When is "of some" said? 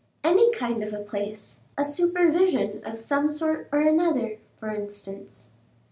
2.83-3.29